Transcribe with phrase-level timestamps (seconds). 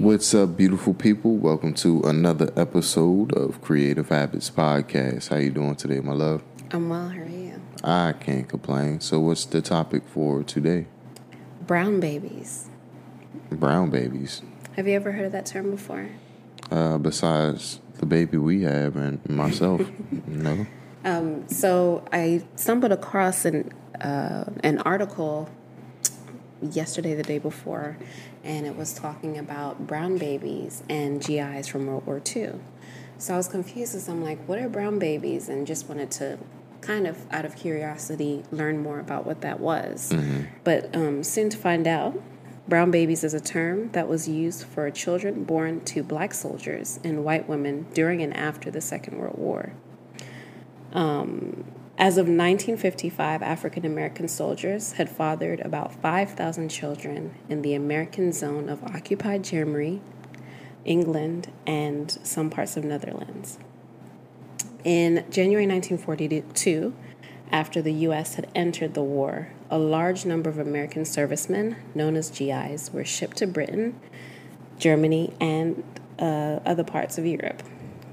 [0.00, 1.36] What's up, beautiful people?
[1.36, 5.28] Welcome to another episode of Creative Habits Podcast.
[5.28, 6.42] How you doing today, my love?
[6.70, 7.10] I'm well.
[7.10, 7.60] How are you?
[7.84, 9.00] I can't complain.
[9.00, 10.86] So, what's the topic for today?
[11.66, 12.70] Brown babies.
[13.50, 14.40] Brown babies.
[14.76, 16.08] Have you ever heard of that term before?
[16.70, 19.82] Uh, besides the baby we have and myself,
[20.26, 20.66] no.
[21.04, 23.70] Um, so I stumbled across an
[24.00, 25.50] uh, an article
[26.62, 27.96] yesterday, the day before,
[28.44, 32.54] and it was talking about brown babies and GIs from World War II.
[33.18, 35.48] So I was confused because I'm like, what are brown babies?
[35.48, 36.38] And just wanted to
[36.80, 40.10] kind of, out of curiosity, learn more about what that was.
[40.10, 40.44] Mm-hmm.
[40.64, 42.20] But um, soon to find out,
[42.66, 47.24] brown babies is a term that was used for children born to black soldiers and
[47.24, 49.72] white women during and after the Second World War.
[50.92, 51.64] Um,
[52.00, 58.70] as of 1955, African American soldiers had fathered about 5,000 children in the American zone
[58.70, 60.00] of occupied Germany,
[60.86, 63.58] England, and some parts of Netherlands.
[64.82, 66.94] In January 1942,
[67.52, 68.36] after the U.S.
[68.36, 73.36] had entered the war, a large number of American servicemen, known as GIs, were shipped
[73.36, 74.00] to Britain,
[74.78, 75.84] Germany, and
[76.18, 77.62] uh, other parts of Europe.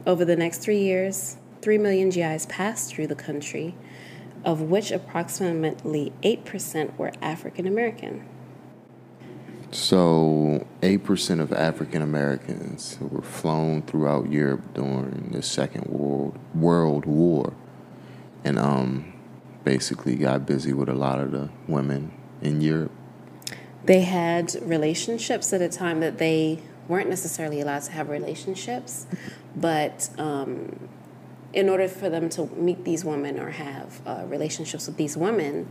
[0.06, 3.76] Over the next three years, 3 million GIs passed through the country,
[4.46, 8.26] of which approximately 8% were African American.
[9.72, 17.52] So, 8% of African Americans were flown throughout Europe during the Second World, World War
[18.46, 19.12] and um,
[19.66, 22.94] basically got busy with a lot of the women in Europe.
[23.84, 29.06] They had relationships at a time that they weren't necessarily allowed to have relationships,
[29.54, 30.88] but um,
[31.58, 35.68] in order for them to meet these women or have uh, relationships with these women,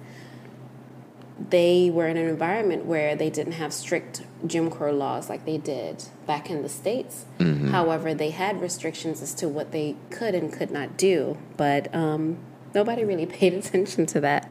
[1.48, 5.58] they were in an environment where they didn't have strict Jim Crow laws like they
[5.58, 7.24] did back in the States.
[7.38, 7.68] Mm-hmm.
[7.68, 12.38] However, they had restrictions as to what they could and could not do, but um,
[12.74, 14.50] nobody really paid attention to that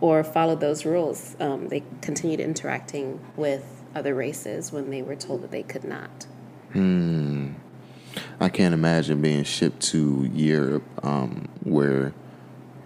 [0.00, 1.34] or followed those rules.
[1.40, 6.26] Um, they continued interacting with other races when they were told that they could not.
[6.72, 7.54] Hmm.
[8.40, 12.12] I can't imagine being shipped to Europe um, where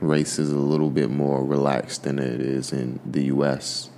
[0.00, 3.90] race is a little bit more relaxed than it is in the U.S.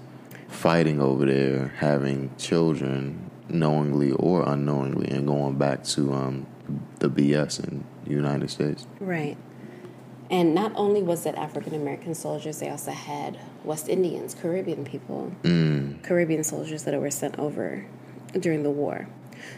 [0.48, 6.46] Fighting over there, having children knowingly or unknowingly, and going back to um,
[6.98, 8.86] the BS in the United States.
[9.00, 9.36] Right.
[10.30, 15.30] And not only was it African American soldiers, they also had West Indians, Caribbean people,
[15.42, 16.02] mm.
[16.02, 17.84] Caribbean soldiers that were sent over
[18.38, 19.08] during the war.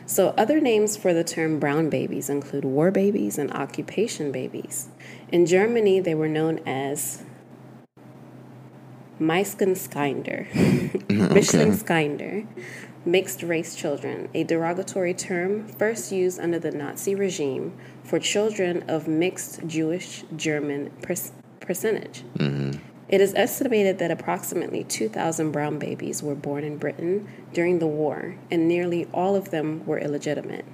[0.07, 4.89] So, other names for the term brown babies include war babies and occupation babies.
[5.31, 7.23] In Germany, they were known as
[9.21, 10.51] Meiskenskinder,
[11.09, 12.47] Mischlingskinder,
[13.05, 19.07] mixed race children, a derogatory term first used under the Nazi regime for children of
[19.07, 20.91] mixed Jewish German
[21.61, 22.25] percentage.
[22.39, 22.94] Mm-hmm.
[23.09, 28.37] It is estimated that approximately 2,000 brown babies were born in Britain during the war,
[28.51, 30.65] and nearly all of them were illegitimate.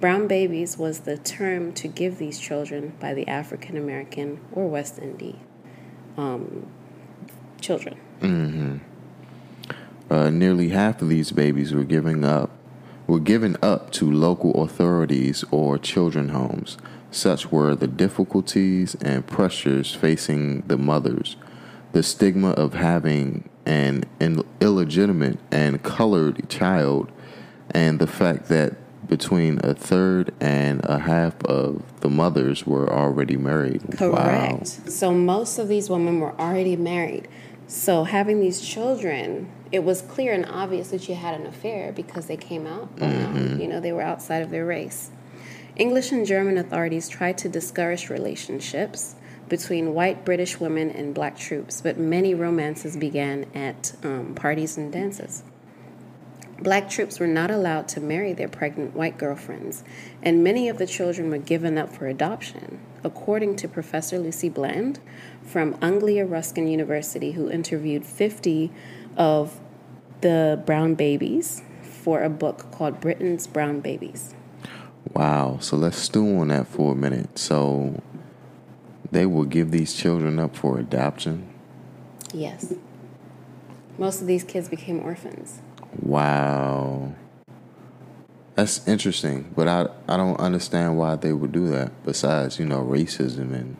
[0.00, 4.98] Brown babies was the term to give these children by the African American or West
[4.98, 5.40] Indian
[6.18, 6.66] um,
[7.60, 7.96] children.
[8.20, 8.76] Mm-hmm.
[10.12, 12.50] Uh, nearly half of these babies were giving up
[13.06, 16.78] were given up to local authorities or children homes.
[17.10, 21.36] Such were the difficulties and pressures facing the mothers
[21.94, 27.10] the stigma of having an an illegitimate and colored child,
[27.70, 28.74] and the fact that
[29.08, 33.82] between a third and a half of the mothers were already married.
[33.96, 34.52] Correct.
[34.52, 34.60] Wow.
[34.64, 37.28] So most of these women were already married.
[37.66, 42.26] So having these children, it was clear and obvious that you had an affair because
[42.26, 42.96] they came out.
[42.96, 43.60] Mm-hmm.
[43.60, 45.10] You know, they were outside of their race.
[45.76, 49.16] English and German authorities tried to discourage relationships
[49.48, 54.92] between white British women and black troops, but many romances began at um, parties and
[54.92, 55.42] dances.
[56.60, 59.82] Black troops were not allowed to marry their pregnant white girlfriends,
[60.22, 65.00] and many of the children were given up for adoption, according to Professor Lucy Bland
[65.42, 68.70] from Anglia Ruskin University, who interviewed 50
[69.16, 69.60] of
[70.20, 74.34] the brown babies for a book called Britain's Brown Babies.
[75.12, 75.58] Wow.
[75.60, 77.38] So let's stew on that for a minute.
[77.38, 78.00] So
[79.14, 81.48] they will give these children up for adoption?
[82.34, 82.74] Yes.
[83.96, 85.60] Most of these kids became orphans.
[86.02, 87.14] Wow.
[88.56, 91.90] That's interesting, but I I don't understand why they would do that.
[92.04, 93.76] Besides, you know, racism and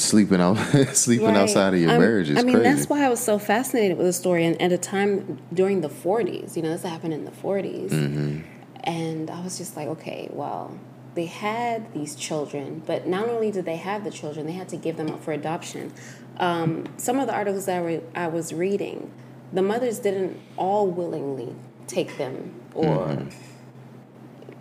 [0.00, 0.54] sleeping out
[0.92, 1.36] sleeping Right.
[1.36, 2.70] outside of your I'm- marriage is I mean, crazy.
[2.76, 4.44] that's why I was so fascinated with the story.
[4.46, 7.90] And at a time during the 40s, you know, this happened in the 40s.
[7.90, 8.40] Mm-hmm.
[8.84, 10.78] And I was just like, okay, well,
[11.18, 14.76] they had these children, but not only did they have the children, they had to
[14.76, 15.92] give them up for adoption.
[16.38, 19.10] Um, some of the articles that I, re- I was reading,
[19.52, 21.56] the mothers didn't all willingly
[21.88, 23.28] take them or Mm-hmm.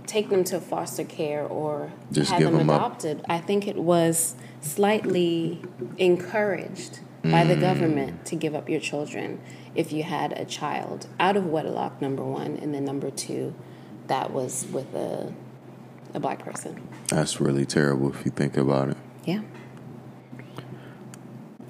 [0.08, 2.78] take them to foster care or Just have give them them up.
[2.82, 3.24] adopted.
[3.30, 5.62] I think it was slightly
[6.00, 7.48] encouraged by Mm.
[7.50, 9.40] the government to give up your children
[9.76, 13.54] if you had a child out of wedlock, number one, and then number two,
[14.08, 15.34] that was with a,
[16.18, 16.86] a black person.
[17.08, 18.98] That's really terrible if you think about it.
[19.24, 19.42] Yeah.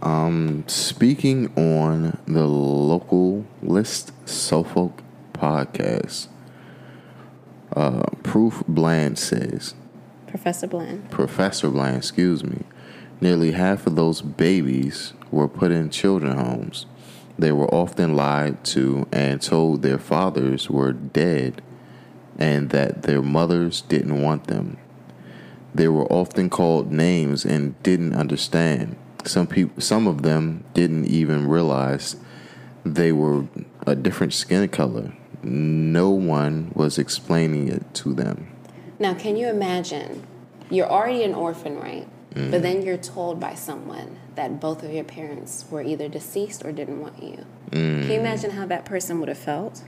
[0.02, 5.04] Um, speaking on the local list Suffolk
[5.34, 6.28] podcast,
[7.76, 9.76] uh, Proof Bland says,
[10.28, 11.10] Professor Bland.
[11.12, 12.64] Professor Bland, excuse me,
[13.20, 16.86] nearly half of those babies were put in children homes.
[17.38, 21.62] They were often lied to and told their fathers were dead
[22.38, 24.78] and that their mothers didn't want them.
[25.74, 28.96] They were often called names and didn't understand.
[29.26, 32.16] Some people some of them didn't even realize
[32.84, 33.46] they were
[33.86, 35.14] a different skin color.
[35.44, 38.48] No one was explaining it to them.
[39.00, 40.26] Now, can you imagine?
[40.70, 42.08] You're already an orphan, right?
[42.34, 42.52] Mm.
[42.52, 46.72] But then you're told by someone that both of your parents were either deceased or
[46.72, 47.46] didn't want you.
[47.72, 48.08] Can Mm.
[48.10, 49.84] you imagine how that person would have felt?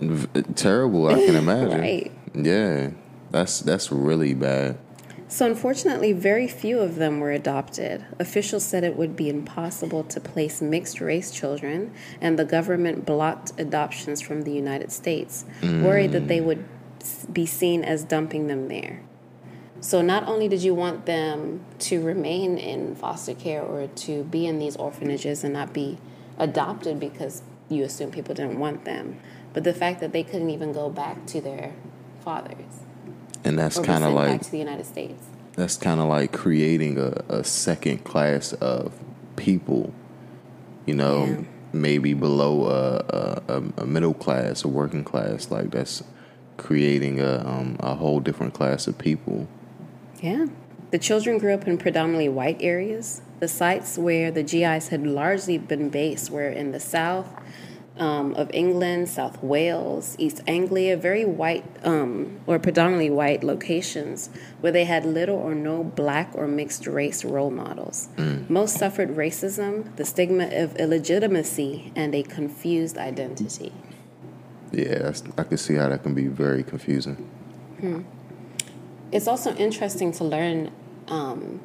[0.00, 1.80] V- terrible, I can imagine.
[1.80, 2.12] Right.
[2.34, 2.90] Yeah.
[3.30, 4.78] That's that's really bad.
[5.28, 8.04] So, unfortunately, very few of them were adopted.
[8.18, 13.52] Officials said it would be impossible to place mixed race children, and the government blocked
[13.56, 16.64] adoptions from the United States, worried that they would
[17.32, 19.02] be seen as dumping them there.
[19.80, 24.46] So, not only did you want them to remain in foster care or to be
[24.46, 25.98] in these orphanages and not be
[26.38, 29.20] adopted because you assume people didn't want them,
[29.52, 31.72] but the fact that they couldn't even go back to their
[32.24, 32.80] fathers
[33.44, 35.24] And that's kind of like back to the United States.
[35.56, 38.92] that's kind of like creating a, a second class of
[39.36, 39.92] people.
[40.86, 41.40] You know, Yeah.
[41.72, 45.50] maybe below a, a, a middle class, a working class.
[45.50, 46.02] Like that's
[46.56, 49.46] creating a um, a whole different class of people.
[50.22, 50.46] Yeah.
[50.90, 53.22] The children grew up in predominantly white areas.
[53.38, 57.28] The sites where the GIs had largely been based were in the south
[58.00, 64.30] um, of England, South Wales, East Anglia, very white um, or predominantly white locations
[64.60, 68.08] where they had little or no black or mixed race role models.
[68.48, 73.72] Most suffered racism, the stigma of illegitimacy, and a confused identity.
[74.72, 77.28] Yeah, I can see how that can be very confusing.
[79.12, 80.70] it's also interesting to learn
[81.08, 81.60] um,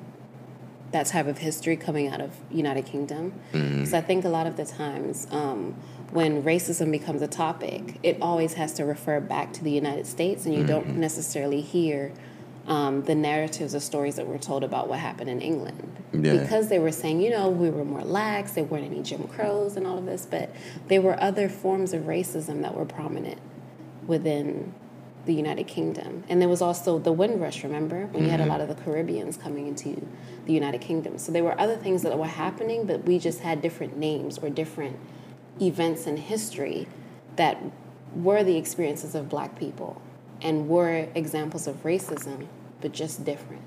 [0.92, 3.34] that type of history coming out of United Kingdom.
[3.52, 5.76] Because I think a lot of the times um,
[6.12, 10.46] when racism becomes a topic, it always has to refer back to the United States,
[10.46, 12.14] and you don't necessarily hear
[12.68, 16.04] um, the narratives or stories that were told about what happened in England.
[16.14, 16.38] Yeah.
[16.38, 19.76] Because they were saying, you know, we were more lax, there weren't any Jim Crows
[19.76, 20.50] and all of this, but
[20.88, 23.40] there were other forms of racism that were prominent
[24.08, 24.74] within
[25.26, 26.24] the United Kingdom.
[26.30, 28.06] And there was also the Windrush, remember?
[28.08, 28.52] When you had a mm-hmm.
[28.52, 30.08] lot of the Caribbeans coming into
[30.46, 31.18] the United Kingdom.
[31.18, 34.50] So there were other things that were happening, but we just had different names or
[34.50, 35.00] different
[35.62, 36.88] events in history
[37.36, 37.58] that
[38.16, 40.02] were the experiences of black people
[40.42, 42.48] and were examples of racism,
[42.82, 43.64] but just different.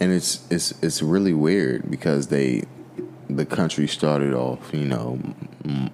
[0.00, 2.62] and it's it's it's really weird because they
[3.28, 5.18] the country started off you know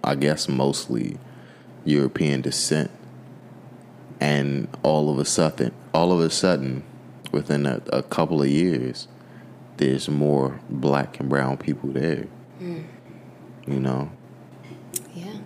[0.03, 1.19] I guess mostly
[1.85, 2.91] european descent
[4.21, 6.83] and all of a sudden all of a sudden
[7.33, 9.09] within a, a couple of years
[9.79, 12.27] there's more black and brown people there
[12.61, 12.85] you
[13.81, 14.11] know
[15.15, 15.39] Yeah.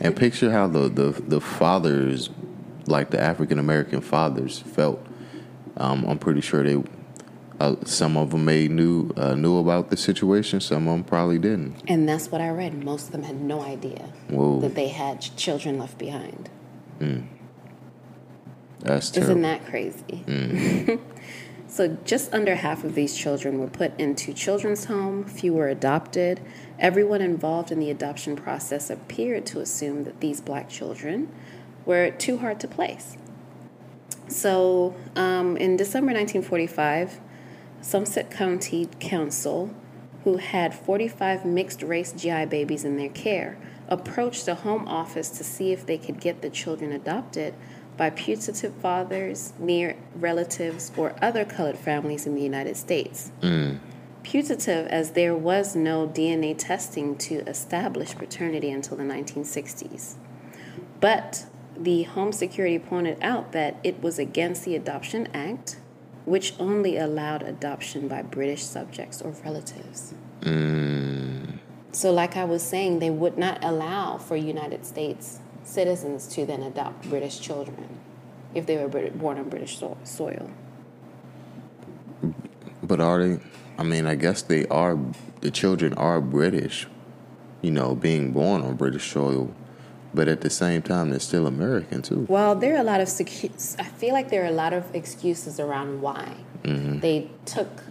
[0.00, 2.28] and picture how the, the, the fathers,
[2.86, 5.00] like the African American fathers, felt.
[5.76, 6.82] Um, I'm pretty sure they,
[7.60, 10.60] uh, some of them may knew uh, knew about the situation.
[10.60, 11.82] Some of them probably didn't.
[11.88, 12.84] And that's what I read.
[12.84, 14.60] Most of them had no idea Whoa.
[14.60, 16.50] that they had children left behind.
[18.82, 19.30] That's terrible.
[19.30, 20.98] Isn't that crazy?
[21.72, 26.42] So, just under half of these children were put into children's home, few were adopted.
[26.78, 31.32] Everyone involved in the adoption process appeared to assume that these black children
[31.86, 33.16] were too hard to place.
[34.28, 37.20] So, um, in December 1945,
[37.80, 39.74] Somerset County Council,
[40.24, 43.56] who had 45 mixed race GI babies in their care,
[43.88, 47.54] approached the Home Office to see if they could get the children adopted
[47.96, 53.30] by putative fathers, near relatives, or other colored families in the United States.
[53.42, 53.78] Mm.
[54.22, 60.14] Putative, as there was no DNA testing to establish paternity until the 1960s.
[61.00, 61.46] But
[61.76, 65.76] the Home Secretary pointed out that it was against the Adoption Act,
[66.24, 70.14] which only allowed adoption by British subjects or relatives.
[70.42, 71.58] Mm.
[71.90, 76.62] So, like I was saying, they would not allow for United States citizens to then
[76.62, 78.00] adopt British children
[78.54, 80.50] if they were born on British soil.
[82.82, 83.40] But are they?
[83.78, 84.98] I mean, I guess they are.
[85.40, 86.86] The children are British,
[87.62, 89.54] you know, being born on British soil,
[90.12, 92.26] but at the same time, they're still American too.
[92.28, 94.94] Well, there are a lot of secu- I feel like there are a lot of
[94.94, 97.00] excuses around why mm-hmm.
[97.00, 97.84] they took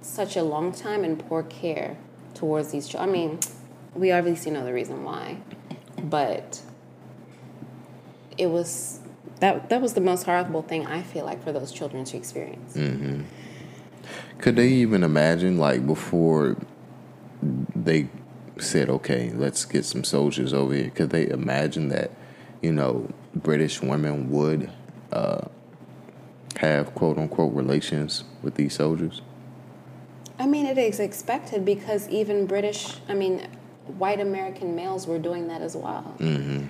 [0.00, 1.96] such a long time and poor care
[2.34, 3.10] towards these children.
[3.10, 3.40] I mean,
[3.94, 5.38] we obviously know the reason why,
[6.02, 6.62] but
[8.38, 9.00] it was
[9.40, 12.76] that that was the most horrible thing I feel like for those children to experience.
[14.38, 16.56] Could they even imagine, like, before
[17.42, 18.08] they
[18.58, 20.90] said, okay, let's get some soldiers over here?
[20.90, 22.12] Could they imagine that,
[22.62, 24.70] you know, British women would
[25.12, 25.46] uh,
[26.56, 29.22] have quote unquote relations with these soldiers?
[30.38, 33.48] I mean, it is expected because even British, I mean,
[33.98, 36.14] white American males were doing that as well.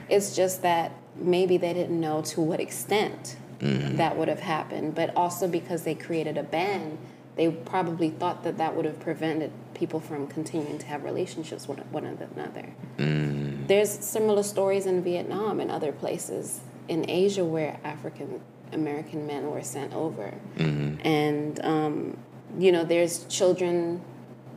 [0.08, 3.96] It's just that maybe they didn't know to what extent mm-hmm.
[3.96, 6.98] that would have happened, but also because they created a ban,
[7.36, 11.78] they probably thought that that would have prevented people from continuing to have relationships with
[11.86, 12.74] one another.
[12.96, 13.66] Mm.
[13.68, 18.40] There's similar stories in Vietnam and other places in Asia where African
[18.72, 20.34] American men were sent over.
[20.56, 21.06] Mm-hmm.
[21.06, 22.16] And, um,
[22.58, 24.02] you know, there's children,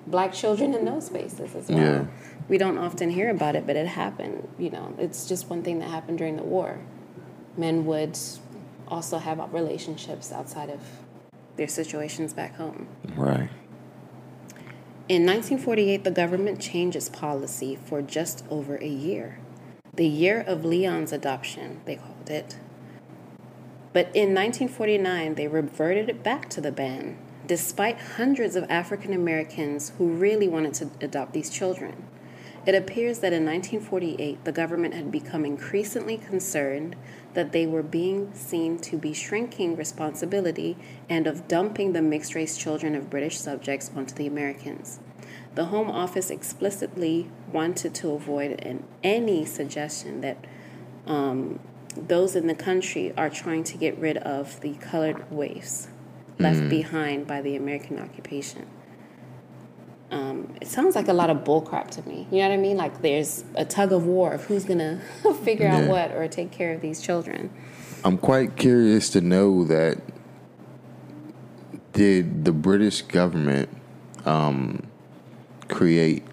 [0.08, 1.78] black children in those spaces as well.
[1.78, 2.06] Yeah.
[2.52, 4.46] We don't often hear about it, but it happened.
[4.60, 6.82] You know, it's just one thing that happened during the war.
[7.56, 8.20] Men would
[8.90, 10.82] also have relationships outside of
[11.56, 12.90] their situations back home.
[13.16, 13.50] Right.
[15.08, 19.40] In 1948, the government changed its policy for just over a year.
[19.94, 22.58] The year of Leon's adoption, they called it.
[23.94, 27.18] But in 1949, they reverted it back to the ban,
[27.48, 32.08] despite hundreds of African Americans who really wanted to adopt these children.
[32.64, 36.96] It appears that in 1948, the government had become increasingly concerned
[37.34, 40.78] that they were being seen to be shrinking responsibility
[41.10, 45.00] and of dumping the mixed race children of British subjects onto the Americans.
[45.56, 50.46] The Home Office explicitly wanted to avoid an, any suggestion that
[51.08, 51.60] um,
[51.96, 55.88] those in the country are trying to get rid of the colored waifs
[56.38, 58.68] left behind by the American occupation.
[60.12, 62.28] Um, it sounds like a lot of bullcrap to me.
[62.30, 62.78] You know what I mean?
[62.78, 65.02] Like there's a tug of war of who's gonna
[65.44, 67.50] figure out what or take care of these children.
[68.04, 70.02] I'm quite curious to know that
[71.94, 73.70] did the British government
[74.26, 74.84] um,
[75.70, 76.24] create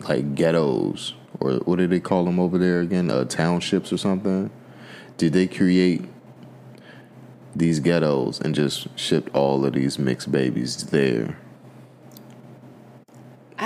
[0.00, 3.10] like ghettos or what do they call them over there again?
[3.10, 4.50] Uh, townships or something?
[5.16, 6.04] Did they create
[7.54, 11.38] these ghettos and just shipped all of these mixed babies there?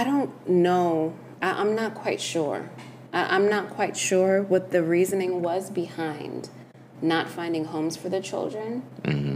[0.01, 1.15] I don't know.
[1.43, 2.71] I, I'm not quite sure.
[3.13, 6.49] I, I'm not quite sure what the reasoning was behind
[7.03, 8.83] not finding homes for the children,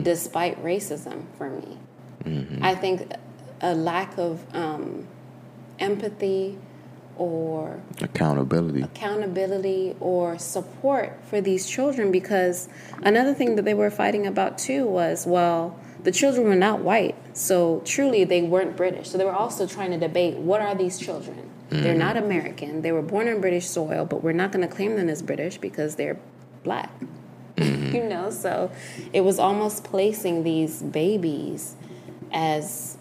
[0.02, 1.78] despite racism for me.
[2.62, 3.11] I think
[3.61, 5.06] a lack of um,
[5.78, 6.59] empathy
[7.16, 8.83] or Accountability.
[8.83, 12.68] accountability or support for these children because
[13.02, 17.16] another thing that they were fighting about too was well the children were not white.
[17.37, 19.08] So truly they weren't british.
[19.11, 21.50] So they were also trying to debate what are these children?
[21.70, 22.82] They're not american.
[22.82, 25.58] They were born on british soil but we're not going to claim them as british
[25.58, 26.18] because they're
[26.62, 26.90] black.
[27.58, 28.70] You know so
[29.12, 31.76] it was almost placing these babies
[32.32, 32.96] as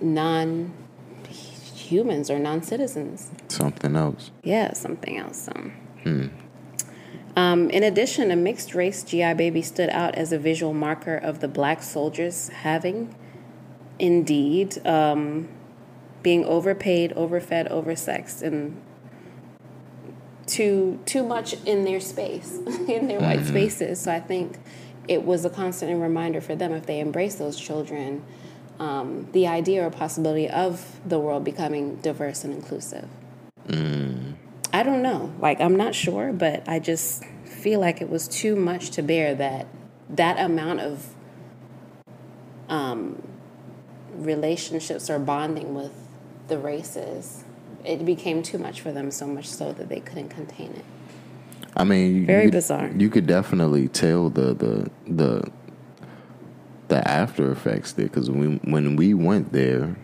[0.00, 0.72] non
[1.74, 4.30] humans or non citizens Something else.
[4.42, 5.48] yeah, something else.
[5.54, 6.32] Um,
[7.36, 11.40] um, in addition, a mixed race GI baby stood out as a visual marker of
[11.40, 13.14] the black soldiers having,
[13.98, 15.48] indeed, um,
[16.22, 18.80] being overpaid, overfed, oversexed, and
[20.46, 24.00] too too much in their space, in their white spaces.
[24.00, 24.58] So I think
[25.06, 28.24] it was a constant reminder for them if they embrace those children,
[28.78, 33.08] um, the idea or possibility of the world becoming diverse and inclusive.
[34.76, 35.32] I don't know.
[35.40, 39.34] Like, I'm not sure, but I just feel like it was too much to bear
[39.34, 39.66] that
[40.10, 41.14] that amount of
[42.68, 43.22] um,
[44.12, 45.94] relationships or bonding with
[46.48, 47.42] the races.
[47.86, 50.84] It became too much for them, so much so that they couldn't contain it.
[51.74, 52.90] I mean, Very could- bizarre.
[52.94, 55.50] You could definitely tell the the the
[56.88, 59.96] the after effects there because when when we went there,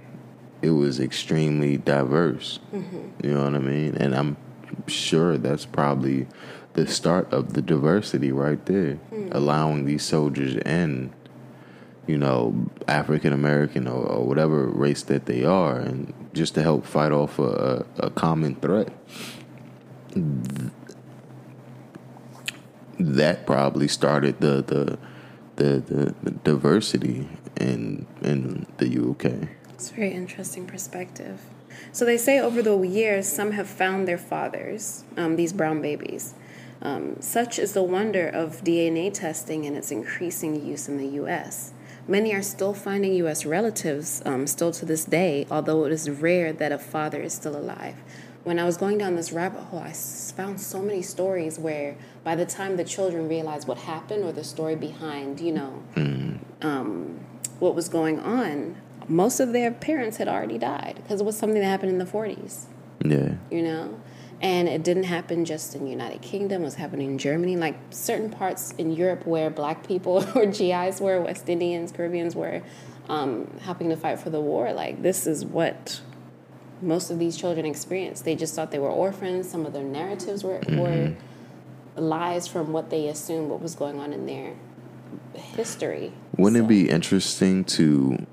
[0.62, 2.58] it was extremely diverse.
[2.72, 3.26] Mm-hmm.
[3.26, 3.96] You know what I mean?
[3.96, 4.38] And I'm
[4.86, 6.26] sure that's probably
[6.74, 9.28] the start of the diversity right there, Hmm.
[9.32, 11.12] allowing these soldiers in.
[12.04, 16.84] You know, African American or, or whatever race that they are, and just to help
[16.84, 18.88] fight off a, a, a common threat.
[22.98, 24.98] that probably started the the
[25.56, 27.28] the, the, the diversity
[27.60, 29.48] in in the UK.
[29.74, 31.40] It's a very interesting perspective.
[31.90, 36.34] So they say over the years, some have found their fathers, um, these brown babies.
[36.80, 41.72] Um, such is the wonder of DNA testing and its increasing use in the U.S.
[42.08, 43.46] Many are still finding U.S.
[43.46, 47.56] relatives um, still to this day, although it is rare that a father is still
[47.56, 47.94] alive.
[48.42, 52.34] When I was going down this rabbit hole, I found so many stories where by
[52.34, 55.82] the time the children realized what happened or the story behind, you know,
[56.60, 57.20] um,
[57.60, 58.76] what was going on,
[59.12, 62.04] most of their parents had already died because it was something that happened in the
[62.04, 62.64] 40s,
[63.04, 64.00] Yeah, you know?
[64.40, 67.76] And it didn't happen just in the United Kingdom, it was happening in Germany, like
[67.90, 72.62] certain parts in Europe where black people or GIs were, West Indians, Caribbeans were
[73.08, 74.72] um, helping to fight for the war.
[74.72, 76.00] Like, this is what
[76.80, 78.24] most of these children experienced.
[78.24, 79.48] They just thought they were orphans.
[79.48, 81.14] Some of their narratives were, were
[81.94, 84.54] lies from what they assumed what was going on in their
[85.34, 86.12] history.
[86.36, 88.26] wouldn't So- it be interesting to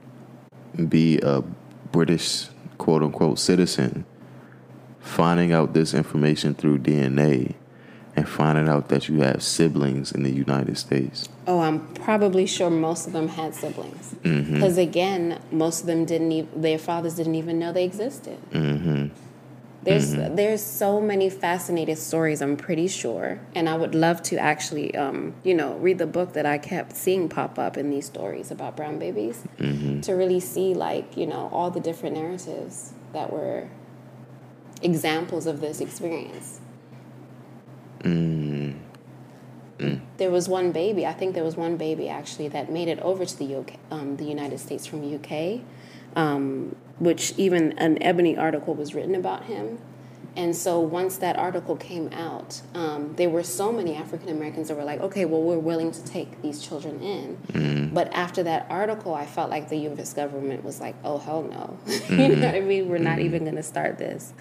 [0.87, 1.41] be a
[1.91, 4.05] British quote unquote citizen,
[4.99, 7.55] finding out this information through DNA,
[8.15, 11.29] and finding out that you have siblings in the United States?
[11.47, 14.15] Oh, I'm probably sure most of them had siblings.
[14.23, 14.55] Mm-hmm.
[14.55, 18.37] Because again, most of them didn't even, their fathers didn't even know they existed.
[18.51, 19.07] Mm-hmm.
[19.81, 22.41] There's there's so many fascinating stories.
[22.41, 26.33] I'm pretty sure, and I would love to actually, um, you know, read the book
[26.33, 29.43] that I kept seeing pop up in these stories about brown babies,
[30.01, 33.69] to really see like you know all the different narratives that were
[34.81, 36.59] examples of this experience.
[40.17, 41.05] There was one baby.
[41.05, 44.17] I think there was one baby actually that made it over to the UK, um,
[44.17, 45.61] the United States from UK,
[46.15, 49.79] um, which even an Ebony article was written about him.
[50.35, 54.77] And so once that article came out, um, there were so many African Americans that
[54.77, 57.37] were like, okay, well, we're willing to take these children in.
[57.93, 60.13] But after that article, I felt like the U.S.
[60.13, 61.77] government was like, oh, hell no.
[62.09, 62.87] you know what I mean?
[62.87, 64.33] We're not even going to start this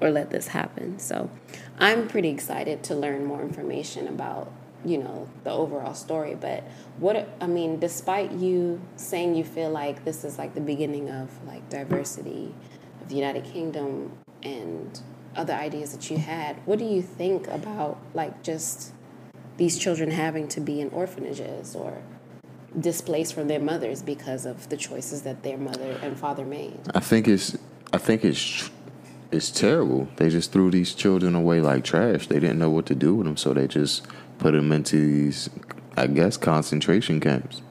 [0.00, 0.98] or let this happen.
[0.98, 1.30] So
[1.78, 4.50] I'm pretty excited to learn more information about,
[4.84, 6.34] you know, the overall story.
[6.34, 6.64] But
[6.98, 11.30] what, I mean, despite you saying you feel like this is like the beginning of
[11.46, 12.54] like diversity
[13.00, 15.00] of the United Kingdom and
[15.36, 18.92] other ideas that you had, what do you think about like just
[19.56, 22.02] these children having to be in orphanages or
[22.78, 26.78] displaced from their mothers because of the choices that their mother and father made?
[26.94, 27.56] I think it's
[27.92, 28.70] I think it's
[29.30, 30.08] it's terrible.
[30.16, 32.28] They just threw these children away like trash.
[32.28, 34.06] They didn't know what to do with them, so they just
[34.38, 35.50] put them into these,
[35.96, 37.62] I guess, concentration camps.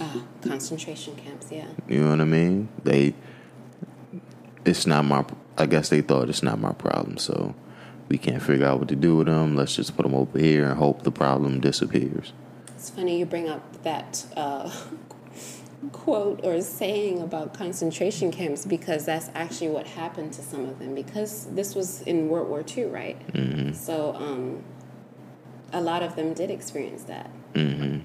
[0.00, 1.66] Ah, concentration camps, yeah.
[1.88, 2.68] You know what I mean?
[2.84, 3.14] They,
[4.64, 5.24] it's not my.
[5.56, 7.54] I guess they thought it's not my problem, so
[8.08, 9.56] we can't figure out what to do with them.
[9.56, 12.32] Let's just put them over here and hope the problem disappears.
[12.68, 14.70] It's funny you bring up that uh,
[15.92, 20.94] quote or saying about concentration camps because that's actually what happened to some of them
[20.94, 23.20] because this was in World War II, right?
[23.74, 24.62] So um,
[25.72, 27.30] a lot of them did experience that.
[27.54, 27.98] hmm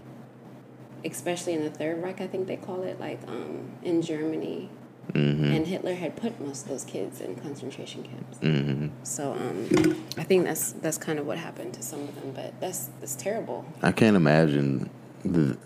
[1.05, 4.69] Especially in the Third Reich, I think they call it, like um, in Germany.
[5.13, 8.37] hmm And Hitler had put most of those kids in concentration camps.
[8.39, 12.31] hmm So um, I think that's that's kind of what happened to some of them,
[12.33, 13.65] but that's that's terrible.
[13.81, 14.89] I can't imagine
[15.25, 15.57] the.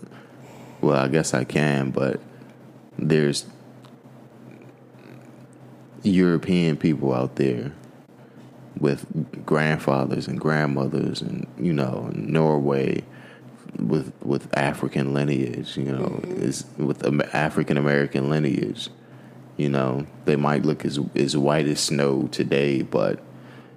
[0.80, 2.20] Well, I guess I can, but
[2.98, 3.46] there's
[6.02, 7.72] European people out there
[8.80, 13.04] with grandfathers and grandmothers, and you know, Norway
[13.78, 15.76] with with African lineage.
[15.76, 16.42] You know, mm-hmm.
[16.42, 18.88] is with African American lineage.
[19.56, 23.20] You know, they might look as as white as snow today, but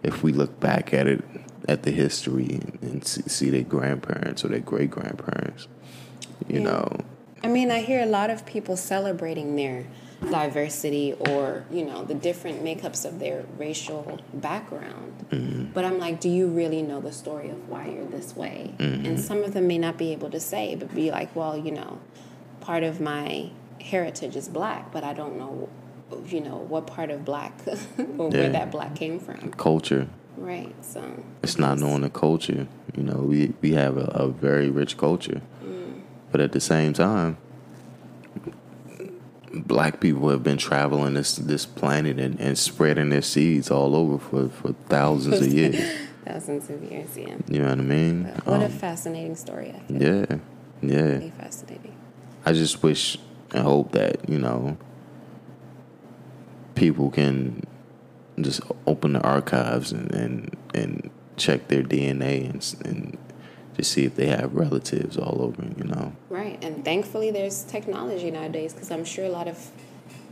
[0.04, 1.24] if we look back at it
[1.68, 5.68] at the history and, and see, see their grandparents or their great grandparents.
[6.48, 6.66] You Yeah.
[6.66, 7.00] know,
[7.44, 9.86] I mean, I hear a lot of people celebrating their
[10.30, 15.26] diversity or, you know, the different makeups of their racial background.
[15.30, 15.72] Mm-hmm.
[15.74, 18.74] But I'm like, do you really know the story of why you're this way?
[18.78, 19.06] Mm-hmm.
[19.06, 21.72] And some of them may not be able to say, but be like, well, you
[21.72, 22.00] know,
[22.60, 23.50] part of my
[23.82, 25.70] heritage is black, but I don't know,
[26.28, 27.74] you know, what part of black or
[28.32, 28.42] Yeah.
[28.42, 29.52] where that black came from.
[29.52, 30.08] culture.
[30.38, 30.74] Right.
[30.84, 31.04] So
[31.44, 32.68] It's not knowing the culture.
[32.96, 36.02] You know, we we have a, a very rich culture, mm.
[36.32, 37.38] but at the same time,
[39.54, 44.18] black people have been traveling this this planet and, and spreading their seeds all over
[44.18, 45.94] for, for thousands of years.
[46.26, 47.36] thousands of years, yeah.
[47.48, 48.24] You know what I mean?
[48.46, 49.74] What a Um, fascinating story.
[49.76, 50.02] I think.
[50.02, 50.38] yeah,
[50.82, 51.02] yeah.
[51.02, 51.96] Really fascinating.
[52.46, 53.18] I just wish
[53.54, 54.78] and hope that you know
[56.76, 57.62] people can
[58.40, 63.18] just open the archives and and, and check their DNA and and
[63.76, 65.64] just see if they have relatives all over.
[65.78, 69.70] You know, Right, and thankfully there's technology nowadays because I'm sure a lot of,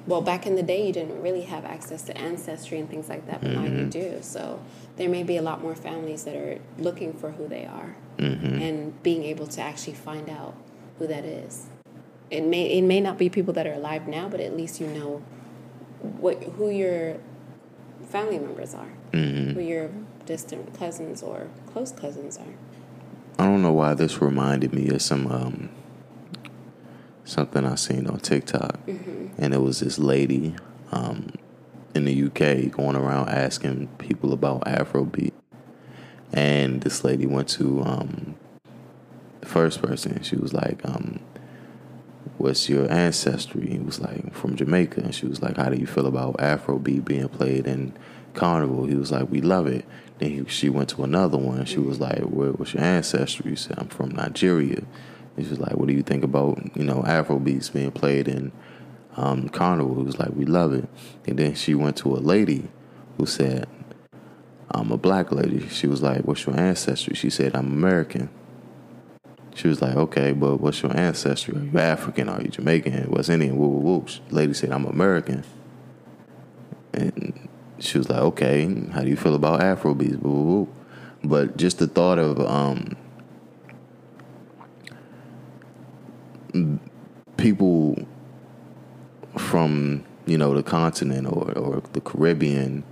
[0.07, 3.25] well, back in the day you didn't really have access to ancestry and things like
[3.27, 3.89] that, but now you mm-hmm.
[3.89, 4.19] do.
[4.21, 4.61] So
[4.97, 8.61] there may be a lot more families that are looking for who they are mm-hmm.
[8.61, 10.55] and being able to actually find out
[10.97, 11.67] who that is.
[12.29, 14.87] It may it may not be people that are alive now, but at least you
[14.87, 15.23] know
[16.01, 17.17] what who your
[18.09, 19.53] family members are, mm-hmm.
[19.53, 19.89] who your
[20.25, 22.53] distant cousins or close cousins are.
[23.39, 25.69] I don't know why this reminded me of some um,
[27.23, 28.77] something I seen on TikTok,
[29.37, 30.55] and it was this lady
[30.91, 31.31] um,
[31.95, 35.31] in the UK going around asking people about Afrobeat,
[36.33, 38.35] and this lady went to um,
[39.39, 40.21] the first person.
[40.21, 41.21] She was like, um,
[42.37, 45.87] "What's your ancestry?" He was like, "From Jamaica," and she was like, "How do you
[45.87, 47.93] feel about Afrobeat being played in
[48.33, 49.85] Carnival?" He was like, "We love it."
[50.19, 51.65] Then he, she went to another one.
[51.65, 54.83] She was like, "What, "What's your ancestry?" He said, "I'm from Nigeria."
[55.35, 58.51] And she was like, "What do you think about you know Afrobeats being played in
[59.15, 60.87] um, Carnival?" He was like, "We love it."
[61.25, 62.67] And then she went to a lady
[63.17, 63.67] who said,
[64.71, 68.29] "I'm a black lady." She was like, "What's your ancestry?" She said, "I'm American."
[69.55, 71.55] She was like, "Okay, but what's your ancestry?
[71.55, 72.29] Are you African?
[72.29, 73.09] Are you Jamaican?
[73.09, 74.05] What's Indian?" Woo woo woo.
[74.29, 75.43] Lady said, "I'm American."
[76.93, 77.48] And
[77.79, 80.67] she was like, "Okay, how do you feel about Afrobeats?"
[81.23, 82.95] But just the thought of um,
[87.37, 87.97] people
[89.37, 92.83] from you know the continent or, or the Caribbean,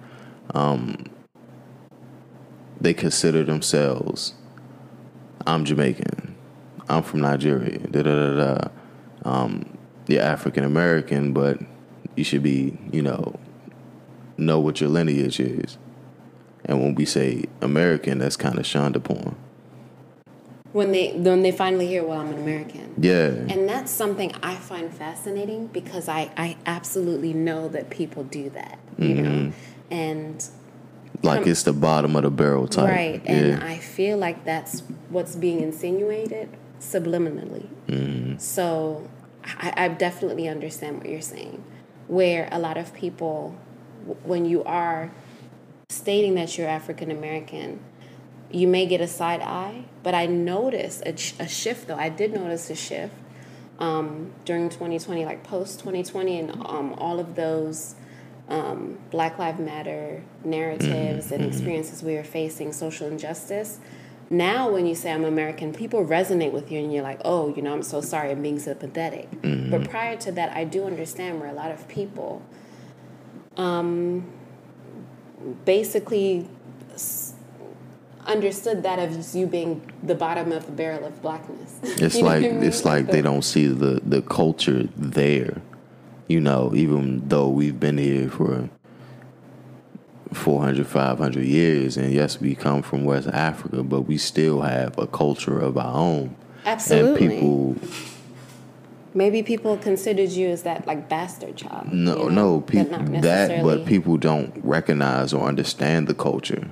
[0.53, 1.05] um,
[2.79, 4.33] they consider themselves,
[5.45, 6.35] I'm Jamaican,
[6.89, 8.67] I'm from Nigeria, da da da da.
[9.25, 11.59] Um, you're African American, but
[12.15, 13.37] you should be, you know,
[14.37, 15.77] know what your lineage is.
[16.65, 19.35] And when we say American, that's kind of shunned upon.
[20.73, 22.93] When they when they finally hear, well, I'm an American.
[22.99, 28.49] Yeah, And that's something I find fascinating because I, I absolutely know that people do
[28.51, 29.29] that, you know?
[29.29, 29.93] Mm-hmm.
[29.93, 30.49] And
[31.23, 32.89] like it's the bottom of the barrel type.
[32.89, 33.63] right, and.
[33.63, 37.67] I feel like that's what's being insinuated subliminally.
[37.87, 38.37] Mm-hmm.
[38.37, 39.09] So
[39.43, 41.63] I, I definitely understand what you're saying.
[42.07, 43.57] Where a lot of people,
[44.23, 45.11] when you are
[45.89, 47.79] stating that you're African American,
[48.51, 51.11] you may get a side eye, but I noticed a,
[51.43, 51.95] a shift though.
[51.95, 53.13] I did notice a shift
[53.79, 57.95] um, during 2020, like post 2020, and um, all of those
[58.49, 63.79] um, Black Lives Matter narratives and experiences we are facing, social injustice.
[64.29, 67.61] Now, when you say I'm American, people resonate with you, and you're like, "Oh, you
[67.61, 69.29] know, I'm so sorry, I'm being so pathetic."
[69.69, 72.41] But prior to that, I do understand where a lot of people,
[73.57, 74.25] um,
[75.65, 76.47] basically
[78.25, 81.79] understood that as you being the bottom of the barrel of blackness.
[82.01, 82.63] It's You know like I mean?
[82.63, 85.61] it's like they don't see the the culture there.
[86.27, 88.69] You know, even though we've been here for
[90.33, 95.07] 400, 500 years, and yes, we come from West Africa, but we still have a
[95.07, 96.35] culture of our own.
[96.65, 97.25] Absolutely.
[97.27, 97.75] And people,
[99.17, 101.91] Maybe people considered you as that like bastard child.
[101.91, 106.67] no, you know, no, people that, but people don't recognize or understand the culture.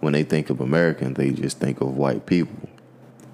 [0.00, 2.68] When they think of American, they just think of white people.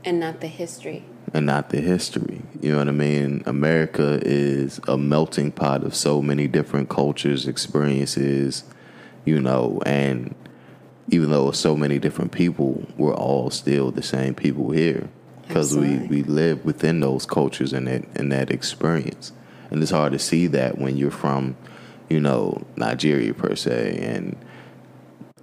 [0.05, 1.03] and not the history.
[1.33, 2.43] and not the history.
[2.61, 3.43] You know what I mean?
[3.47, 8.65] America is a melting pot of so many different cultures, experiences,
[9.25, 10.35] you know, and
[11.09, 15.09] even though so many different people, we're all still the same people here
[15.51, 19.33] because we, we live within those cultures and that and that experience.
[19.69, 21.57] And it's hard to see that when you're from,
[22.09, 24.37] you know, Nigeria per se and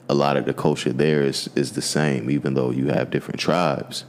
[0.07, 3.41] a lot of the culture there is is the same, even though you have different
[3.41, 4.05] tribes.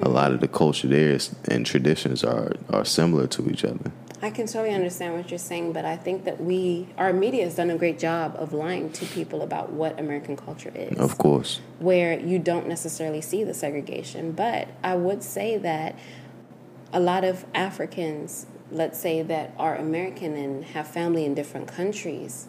[0.00, 3.92] A lot of the culture there is, and traditions are are similar to each other.
[4.26, 7.54] I can totally understand what you're saying, but I think that we, our media has
[7.54, 10.98] done a great job of lying to people about what American culture is.
[10.98, 14.32] Of course, where you don't necessarily see the segregation.
[14.32, 15.96] But I would say that
[16.92, 22.48] a lot of Africans, let's say that are American and have family in different countries,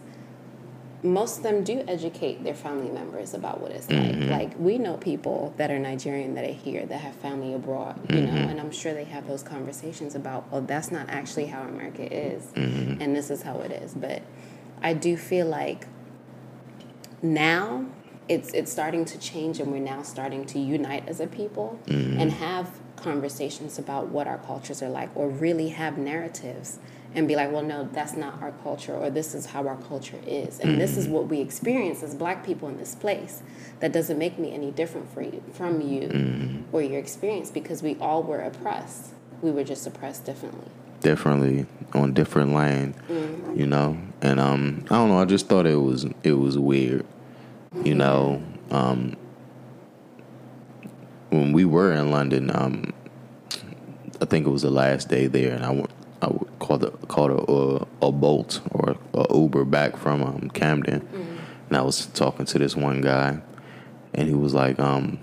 [1.03, 4.13] most of them do educate their family members about what it's like.
[4.13, 4.31] Mm-hmm.
[4.31, 8.21] Like we know people that are Nigerian that are here that have family abroad, you
[8.21, 8.49] know, mm-hmm.
[8.49, 12.45] and I'm sure they have those conversations about, well, that's not actually how America is,
[12.47, 13.01] mm-hmm.
[13.01, 13.93] and this is how it is.
[13.93, 14.23] But
[14.81, 15.87] I do feel like
[17.21, 17.85] now
[18.27, 22.31] it's it's starting to change and we're now starting to unite as a people and
[22.31, 26.79] have conversations about what our cultures are like or really have narratives
[27.17, 30.19] and be like well no that's not our culture or this is how our culture
[30.25, 33.41] is and this is what we experience as black people in this place
[33.79, 37.95] that doesn't make me any different for you, from you or your experience because we
[37.99, 39.07] all were oppressed
[39.41, 40.67] we were just oppressed differently
[41.01, 42.95] differently on different land,
[43.55, 43.97] you know.
[44.21, 45.19] And um, I don't know.
[45.19, 47.05] I just thought it was it was weird,
[47.83, 48.41] you know.
[48.71, 49.15] Um,
[51.29, 52.93] when we were in London, um,
[54.21, 55.81] I think it was the last day there, and I went.
[55.81, 55.86] I w-
[56.59, 61.07] called a called a, a, a bolt or a Uber back from um, Camden,
[61.67, 63.39] and I was talking to this one guy,
[64.13, 65.19] and he was like, um,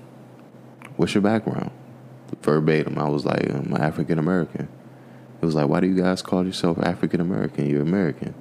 [0.97, 1.70] "What's your background?"
[2.42, 4.68] Verbatim, I was like, "I'm African American."
[5.40, 7.68] It was like, "Why do you guys call yourself African American?
[7.68, 8.35] You're American."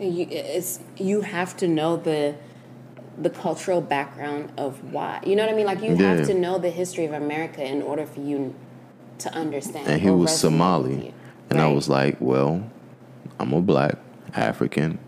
[0.00, 2.34] you, it's you have to know the
[3.16, 6.14] the cultural background of why you know what I mean like you Yeah.
[6.16, 8.54] have to know the history of America in order for you
[9.18, 11.14] to understand and he was Somali.
[11.54, 12.68] You, And I was like, well,
[13.38, 13.96] I'm a black
[14.34, 14.98] African.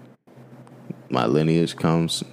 [1.11, 2.25] My lineage comes,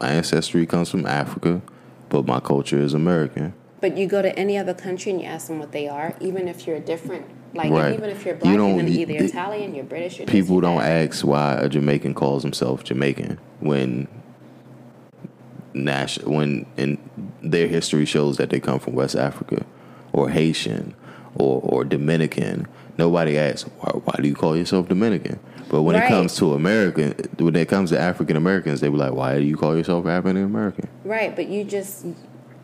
[0.00, 1.62] my ancestry comes from Africa,
[2.08, 3.54] but my culture is American.
[3.80, 6.46] but you go to any other country and you ask them what they are even
[6.48, 7.94] if you're a different like Right.
[7.94, 10.60] even if you're You black don't- you're you- either the- Italian you're British you're People
[10.60, 14.06] don't ask why a Jamaican calls himself Jamaican when
[15.72, 16.98] Nash when in
[17.42, 19.64] their history shows that they come from West Africa
[20.12, 20.94] or Haitian
[21.34, 22.66] or, or Dominican.
[23.00, 25.40] Nobody asks why, why do you call yourself Dominican?
[25.70, 29.14] But when it comes to American, when it comes to African Americans, they be like,
[29.14, 32.04] "Why do you call yourself African American?" Right, but you just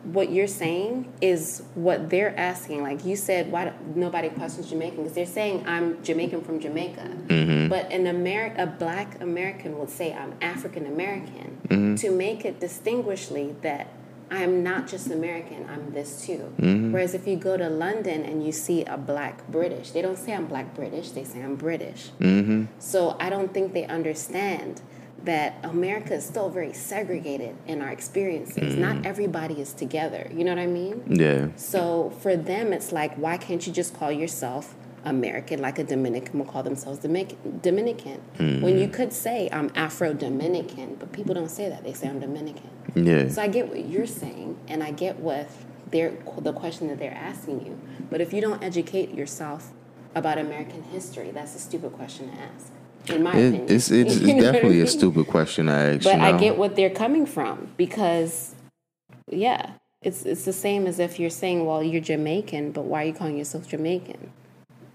[0.03, 2.83] what you're saying is what they're asking.
[2.83, 4.97] Like you said, why don't- nobody questions Jamaican?
[4.97, 7.07] Because they're saying I'm Jamaican from Jamaica.
[7.27, 7.69] Mm-hmm.
[7.69, 11.95] But an Ameri- a black American would say I'm African American mm-hmm.
[11.95, 13.87] to make it distinguishly that
[14.29, 16.53] I'm not just American, I'm this too.
[16.57, 16.91] Mm-hmm.
[16.91, 20.33] Whereas if you go to London and you see a black British, they don't say
[20.33, 22.09] I'm black British, they say I'm British.
[22.19, 22.65] Mm-hmm.
[22.79, 24.81] So I don't think they understand
[25.23, 28.73] that America is still very segregated in our experiences.
[28.73, 28.81] Mm-hmm.
[28.81, 30.29] Not everybody is together.
[30.33, 31.03] You know what I mean?
[31.07, 35.83] Yeah, So for them, it's like, why can't you just call yourself American, like a
[35.83, 38.21] Dominican will call themselves Dominic- Dominican?
[38.37, 38.61] Mm-hmm.
[38.61, 41.83] When you could say I'm Afro Dominican, but people don't say that.
[41.83, 42.69] They say I'm Dominican.
[42.95, 45.49] yeah, So I get what you're saying, and I get what
[45.91, 47.79] they're, the question that they're asking you.
[48.09, 49.71] But if you don't educate yourself
[50.15, 52.71] about American history, that's a stupid question to ask.
[53.09, 55.71] In my It, opinion, it's it's, it's know what I definitely a stupid question to
[55.71, 56.03] ask.
[56.03, 58.55] But you I get what they're coming from because,
[59.29, 63.07] yeah, it's it's the same as if you're saying, well, you're Jamaican, but why are
[63.07, 64.31] you calling yourself Jamaican?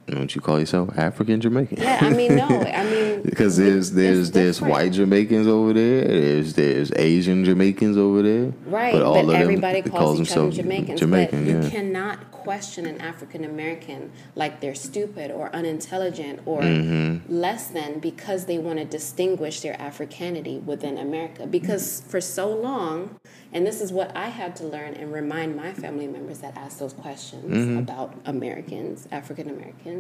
[0.09, 1.79] Don't you call yourself African Jamaican?
[1.81, 6.05] Yeah, I mean, no, I mean, Because there's there's there's white Jamaicans over there.
[6.07, 8.53] There's there's Asian Jamaicans over there.
[8.67, 11.01] Right, But but, all of them everybody calls, each other themselves Jamaicans.
[11.01, 17.33] Jamaican, but you cannot question an African American like they're stupid or unintelligent or Mm-hmm.
[17.33, 21.47] less than because they want to distinguish their Africanity within America.
[21.47, 23.17] Because for so long,
[23.53, 26.79] and this is what I had to learn and remind my family members that ask
[26.79, 27.79] those questions Mm-hmm.
[27.79, 29.92] about Americans, African Americans,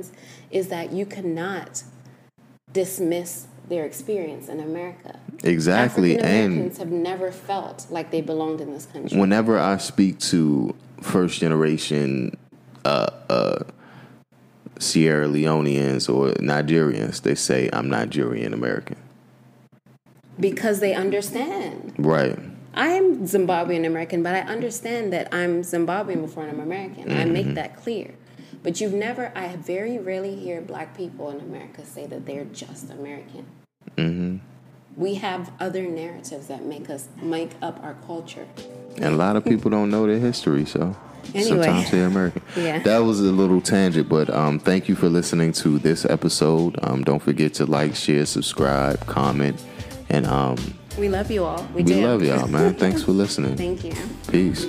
[0.50, 1.82] is that you cannot
[2.72, 5.18] dismiss their experience in America.
[5.44, 9.18] Exactly, and Americans have never felt like they belonged in this country.
[9.18, 12.36] whenever I speak to first generation
[12.84, 13.64] uh, uh,
[14.78, 18.96] Sierra Leoneans or Nigerians, they say I'm Nigerian American.
[20.38, 21.94] because they understand.
[21.98, 22.38] Right.
[22.74, 27.12] I am Zimbabwean American, but I understand that I'm Zimbabwean before I'm American.
[27.12, 28.14] I make that clear.
[28.62, 32.90] But you've never, I very rarely hear black people in America say that they're just
[32.90, 34.40] American.
[34.94, 38.46] We have other narratives that make us make up our culture.
[38.96, 40.94] And a lot of people don't know their history, so
[41.34, 41.62] Anyway.
[41.64, 42.42] sometimes they're American.
[42.56, 42.78] Yeah.
[42.80, 46.78] That was a little tangent, but um, thank you for listening to this episode.
[46.82, 49.64] Um, don't forget to like, share, subscribe, comment,
[50.10, 50.56] and um,
[50.98, 51.62] We love you all.
[51.74, 52.06] We, We do.
[52.06, 52.74] love y'all, man.
[52.84, 53.56] Thanks for listening.
[53.56, 53.94] Thank you.
[54.30, 54.66] Peace.